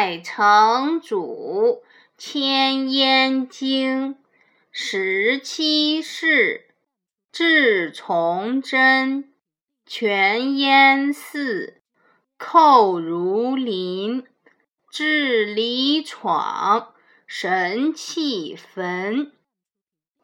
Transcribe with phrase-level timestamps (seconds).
[0.00, 1.82] 太成主
[2.16, 4.16] 迁燕京，
[4.70, 6.68] 十七世，
[7.32, 9.32] 至崇祯，
[9.84, 11.82] 全燕寺，
[12.36, 14.24] 寇如林，
[14.88, 16.94] 至李闯，
[17.26, 19.32] 神气焚。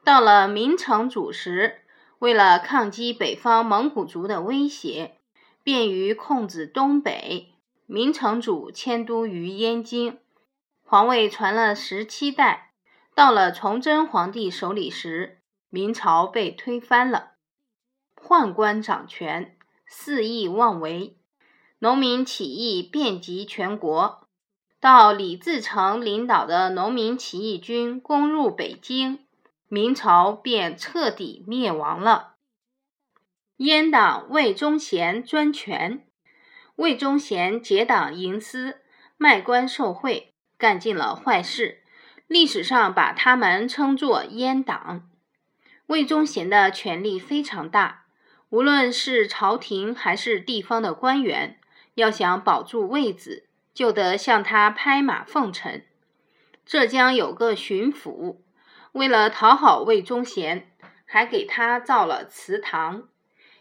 [0.05, 1.81] 到了明成祖时，
[2.21, 5.17] 为了抗击北方蒙古族的威胁，
[5.65, 7.54] 便于控制东北。
[7.87, 10.19] 明成祖迁都于燕京，
[10.83, 12.73] 皇位传了十七代。
[13.15, 15.41] 到了崇祯皇帝手里时，
[15.71, 17.33] 明朝被推翻了，
[18.17, 21.17] 宦官掌权，肆意妄为，
[21.79, 24.27] 农民起义遍及全国。
[24.81, 29.27] 到李自成领导的农民起义军攻入北京，
[29.69, 32.35] 明朝便彻底灭亡了。
[33.59, 36.07] 阉党魏忠贤专权。
[36.77, 38.81] 魏忠贤结党营私，
[39.17, 41.83] 卖官受贿，干尽了坏事。
[42.27, 45.09] 历史上把他们称作阉党。
[45.87, 48.07] 魏忠贤的权力非常大，
[48.49, 51.61] 无论是朝廷还是地方的官员，
[51.95, 55.81] 要想保住位子，就得向他拍马奉承。
[56.67, 58.39] 浙江有个巡抚，
[58.93, 60.73] 为了讨好魏忠贤，
[61.05, 63.05] 还给他造了祠堂。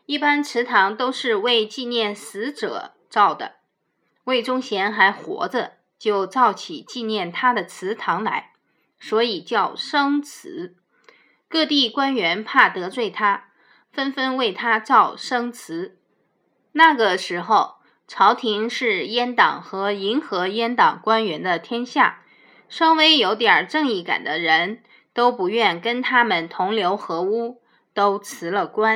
[0.08, 2.94] 一般祠堂都是为纪念死者。
[3.14, 3.58] 造的，
[4.24, 8.54] 魏忠贤还活着，就造起纪念他的祠堂来，
[9.00, 10.76] 所以叫生祠。
[11.48, 13.50] 各地官员怕得罪他，
[13.92, 16.00] 纷纷为他造生祠。
[16.72, 17.76] 那个时候，
[18.08, 22.24] 朝廷是阉党和迎合阉党官员的天下，
[22.68, 24.82] 稍微有点正义感的人
[25.14, 27.62] 都不愿跟他们同流合污，
[27.94, 28.92] 都辞了官。